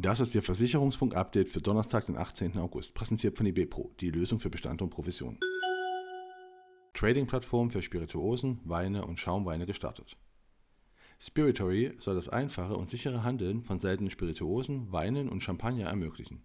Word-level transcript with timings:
Das 0.00 0.20
ist 0.20 0.34
Ihr 0.34 0.42
Versicherungsfunk-Update 0.42 1.48
für 1.48 1.60
Donnerstag, 1.60 2.06
den 2.06 2.16
18. 2.16 2.56
August, 2.56 2.94
präsentiert 2.94 3.36
von 3.36 3.44
IBPRO, 3.44 3.92
die 4.00 4.10
Lösung 4.10 4.40
für 4.40 4.48
Bestand 4.48 4.80
und 4.80 4.88
Provision. 4.88 5.38
Trading-Plattform 6.94 7.70
für 7.70 7.82
Spirituosen, 7.82 8.60
Weine 8.64 9.04
und 9.04 9.20
Schaumweine 9.20 9.66
gestartet. 9.66 10.16
Spiritory 11.20 11.94
soll 11.98 12.14
das 12.14 12.28
einfache 12.28 12.74
und 12.74 12.88
sichere 12.88 13.22
Handeln 13.22 13.62
von 13.62 13.80
seltenen 13.80 14.10
Spirituosen, 14.10 14.90
Weinen 14.92 15.28
und 15.28 15.42
Champagner 15.42 15.88
ermöglichen. 15.88 16.42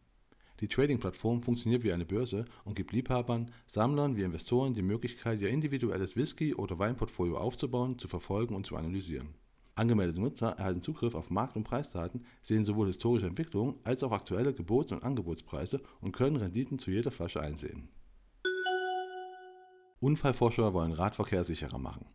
Die 0.64 0.70
Trading-Plattform 0.70 1.42
funktioniert 1.42 1.84
wie 1.84 1.92
eine 1.92 2.06
Börse 2.06 2.46
und 2.64 2.76
gibt 2.76 2.94
Liebhabern, 2.94 3.52
Sammlern 3.70 4.16
wie 4.16 4.22
Investoren 4.22 4.74
die 4.74 4.82
Möglichkeit, 4.82 5.42
ihr 5.42 5.50
individuelles 5.50 6.16
Whisky- 6.16 6.56
oder 6.56 6.80
Weinportfolio 6.80 7.36
aufzubauen, 7.38 8.00
zu 8.00 8.08
verfolgen 8.08 8.56
und 8.56 8.66
zu 8.66 8.78
analysieren. 8.78 9.36
Angemeldete 9.76 10.22
Nutzer 10.22 10.52
erhalten 10.52 10.82
Zugriff 10.82 11.16
auf 11.16 11.30
Markt- 11.30 11.58
und 11.58 11.66
Preisdaten, 11.66 12.24
sehen 12.42 12.64
sowohl 12.64 12.88
historische 12.88 13.28
Entwicklungen 13.28 13.76
als 13.84 14.04
auch 14.04 14.14
aktuelle 14.14 14.54
Gebots- 14.54 14.94
und 14.94 15.04
Angebotspreise 15.04 15.82
und 16.00 16.14
können 16.14 16.38
Renditen 16.38 16.80
zu 16.80 16.92
jeder 16.92 17.12
Flasche 17.12 17.42
einsehen. 17.42 17.90
Unfallforscher 20.00 20.74
wollen 20.74 20.94
Radverkehr 20.94 21.44
sicherer 21.44 21.78
machen. 21.78 22.06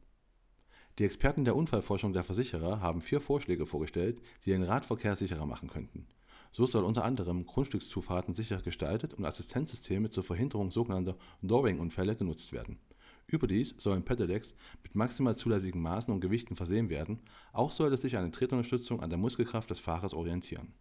Die 0.98 1.04
Experten 1.04 1.44
der 1.44 1.54
Unfallforschung 1.54 2.14
der 2.14 2.24
Versicherer 2.24 2.80
haben 2.80 3.02
vier 3.02 3.20
Vorschläge 3.20 3.66
vorgestellt, 3.66 4.22
die 4.46 4.52
den 4.52 4.62
Radverkehr 4.62 5.16
sicherer 5.16 5.44
machen 5.44 5.68
könnten. 5.68 6.06
So 6.52 6.66
soll 6.66 6.84
unter 6.84 7.04
anderem 7.04 7.46
Grundstückszufahrten 7.46 8.34
sicher 8.34 8.60
gestaltet 8.62 9.14
und 9.14 9.24
Assistenzsysteme 9.24 10.10
zur 10.10 10.24
Verhinderung 10.24 10.70
sogenannter 10.70 11.16
Dooring-Unfälle 11.42 12.16
genutzt 12.16 12.52
werden. 12.52 12.78
Überdies 13.26 13.74
sollen 13.78 14.04
Pedelecs 14.04 14.54
mit 14.82 14.94
maximal 14.94 15.36
zulässigen 15.36 15.82
Maßen 15.82 16.12
und 16.12 16.20
Gewichten 16.20 16.56
versehen 16.56 16.88
werden, 16.88 17.20
auch 17.52 17.70
sollte 17.70 17.98
sich 17.98 18.16
eine 18.16 18.30
Tretunterstützung 18.30 19.02
an 19.02 19.10
der 19.10 19.18
Muskelkraft 19.18 19.68
des 19.68 19.80
Fahrers 19.80 20.14
orientieren. 20.14 20.72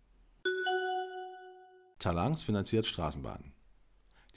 Talangs 2.00 2.44
finanziert 2.44 2.88
Straßenbahnen. 2.88 3.54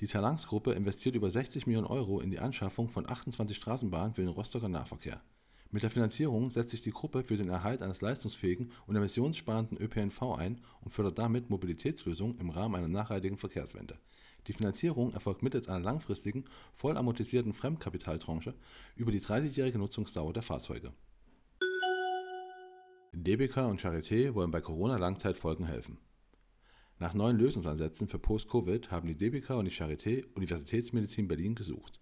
Die 0.01 0.07
Talangs-Gruppe 0.07 0.73
investiert 0.73 1.15
über 1.15 1.31
60 1.31 1.67
Millionen 1.67 1.87
Euro 1.87 2.21
in 2.21 2.31
die 2.31 2.39
Anschaffung 2.41 2.89
von 2.89 3.09
28 3.09 3.57
Straßenbahnen 3.57 4.15
für 4.15 4.23
den 4.23 4.31
Rostocker 4.31 4.69
Nahverkehr. 4.69 5.21
Mit 5.73 5.85
der 5.85 5.91
Finanzierung 5.91 6.51
setzt 6.51 6.71
sich 6.71 6.83
die 6.83 6.91
Gruppe 6.91 7.23
für 7.23 7.37
den 7.37 7.49
Erhalt 7.49 7.81
eines 7.81 8.01
leistungsfähigen 8.01 8.73
und 8.87 8.97
emissionssparenden 8.97 9.79
ÖPNV 9.79 10.35
ein 10.37 10.61
und 10.81 10.91
fördert 10.91 11.19
damit 11.19 11.49
Mobilitätslösungen 11.49 12.39
im 12.41 12.51
Rahmen 12.51 12.75
einer 12.75 12.89
nachhaltigen 12.89 13.39
Verkehrswende. 13.39 13.97
Die 14.49 14.53
Finanzierung 14.53 15.13
erfolgt 15.13 15.45
mittels 15.45 15.69
einer 15.69 15.85
langfristigen, 15.85 16.45
voll 16.75 16.97
amortisierten 16.97 17.53
Fremdkapitaltranche 17.53 18.55
über 18.97 19.13
die 19.13 19.21
30-jährige 19.21 19.79
Nutzungsdauer 19.79 20.33
der 20.33 20.43
Fahrzeuge. 20.43 20.93
DBK 23.13 23.59
und 23.69 23.81
Charité 23.81 24.35
wollen 24.35 24.51
bei 24.51 24.61
Corona-Langzeitfolgen 24.61 25.67
helfen. 25.67 25.99
Nach 26.99 27.15
neuen 27.15 27.39
Lösungsansätzen 27.39 28.09
für 28.09 28.19
Post-Covid 28.19 28.91
haben 28.91 29.07
die 29.07 29.17
DBK 29.17 29.51
und 29.51 29.67
die 29.67 29.71
Charité 29.71 30.25
Universitätsmedizin 30.35 31.29
Berlin 31.29 31.55
gesucht. 31.55 32.01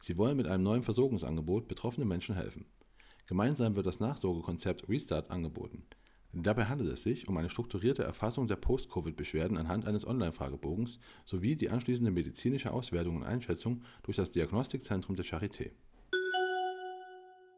Sie 0.00 0.16
wollen 0.16 0.36
mit 0.36 0.46
einem 0.46 0.62
neuen 0.62 0.82
Versorgungsangebot 0.84 1.66
betroffenen 1.66 2.08
Menschen 2.08 2.36
helfen. 2.36 2.66
Gemeinsam 3.30 3.76
wird 3.76 3.86
das 3.86 4.00
Nachsorgekonzept 4.00 4.88
Restart 4.88 5.30
angeboten. 5.30 5.84
Dabei 6.32 6.64
handelt 6.64 6.90
es 6.92 7.04
sich 7.04 7.28
um 7.28 7.36
eine 7.36 7.48
strukturierte 7.48 8.02
Erfassung 8.02 8.48
der 8.48 8.56
Post-Covid-Beschwerden 8.56 9.56
anhand 9.56 9.86
eines 9.86 10.04
Online-Fragebogens 10.04 10.98
sowie 11.24 11.54
die 11.54 11.70
anschließende 11.70 12.10
medizinische 12.10 12.72
Auswertung 12.72 13.14
und 13.14 13.22
Einschätzung 13.22 13.84
durch 14.02 14.16
das 14.16 14.32
Diagnostikzentrum 14.32 15.14
der 15.14 15.24
Charité. 15.24 15.70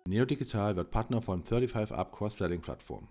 Neodigital 0.06 0.76
wird 0.76 0.90
Partner 0.90 1.22
von 1.22 1.42
35up 1.42 2.10
Cross-Selling-Plattform. 2.10 3.08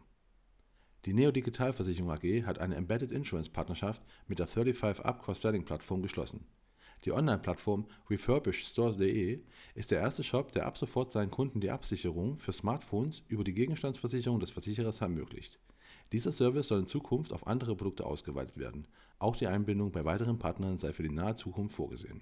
Die 1.06 1.14
Neodigital 1.14 1.74
Versicherung 1.74 2.12
AG 2.12 2.46
hat 2.46 2.60
eine 2.60 2.76
Embedded 2.76 3.12
Insurance 3.12 3.50
Partnerschaft 3.50 4.04
mit 4.28 4.38
der 4.38 4.48
35up 4.48 5.18
Cross-Selling-Plattform 5.18 6.04
geschlossen. 6.04 6.46
Die 7.04 7.12
Online-Plattform 7.12 7.88
refurbishedstores.de 8.10 9.42
ist 9.74 9.92
der 9.92 10.00
erste 10.00 10.24
Shop, 10.24 10.52
der 10.52 10.68
ab 10.68 10.78
sofort 10.78 11.12
seinen 11.12 11.32
Kunden 11.32 11.60
die 11.60 11.72
Absicherung 11.72 12.38
für 12.38 12.54
Smartphones 12.54 13.24
über 13.28 13.44
die 13.44 13.54
Gegenstandsversicherung 13.54 14.40
des 14.40 14.52
Versicherers 14.52 15.02
ermöglicht. 15.02 15.60
Dieser 16.12 16.32
Service 16.32 16.68
soll 16.68 16.80
in 16.80 16.88
Zukunft 16.88 17.34
auf 17.34 17.48
andere 17.48 17.76
Produkte 17.76 18.06
ausgeweitet 18.06 18.58
werden. 18.58 18.86
Auch 19.18 19.36
die 19.36 19.48
Einbindung 19.48 19.92
bei 19.92 20.06
weiteren 20.06 20.38
Partnern 20.38 20.78
sei 20.78 20.94
für 20.94 21.04
die 21.04 21.10
nahe 21.10 21.36
Zukunft 21.36 21.76
vorgesehen. 21.76 22.22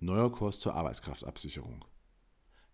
Neuer 0.00 0.32
Kurs 0.32 0.58
zur 0.58 0.74
Arbeitskraftabsicherung. 0.74 1.84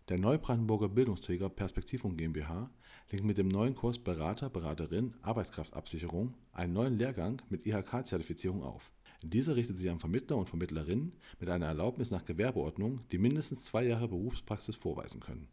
Der 0.09 0.17
Neubrandenburger 0.17 0.89
Bildungsträger 0.89 1.49
Perspektivung 1.49 2.17
GmbH 2.17 2.69
legt 3.09 3.23
mit 3.23 3.37
dem 3.37 3.47
neuen 3.47 3.75
Kurs 3.75 3.99
Berater, 3.99 4.49
Beraterin, 4.49 5.13
Arbeitskraftabsicherung 5.21 6.33
einen 6.51 6.73
neuen 6.73 6.97
Lehrgang 6.97 7.41
mit 7.49 7.65
IHK-Zertifizierung 7.65 8.63
auf. 8.63 8.91
Dieser 9.25 9.55
richtet 9.55 9.77
sich 9.77 9.89
an 9.89 9.99
Vermittler 9.99 10.35
und 10.35 10.49
Vermittlerinnen 10.49 11.13
mit 11.39 11.49
einer 11.49 11.67
Erlaubnis 11.67 12.11
nach 12.11 12.25
Gewerbeordnung, 12.25 12.99
die 13.11 13.17
mindestens 13.17 13.63
zwei 13.63 13.85
Jahre 13.85 14.09
Berufspraxis 14.09 14.75
vorweisen 14.75 15.21
können. 15.21 15.47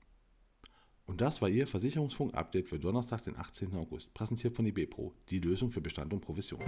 Und 1.07 1.21
das 1.21 1.41
war 1.41 1.49
Ihr 1.49 1.69
Versicherungsfunk-Update 1.69 2.69
für 2.69 2.81
Donnerstag, 2.81 3.23
den 3.23 3.37
18. 3.37 3.75
August, 3.75 4.13
präsentiert 4.13 4.57
von 4.57 4.67
IBPRO, 4.67 5.15
die 5.29 5.39
Lösung 5.39 5.71
für 5.71 5.81
Bestand 5.81 6.13
und 6.13 6.21
Provision. 6.21 6.61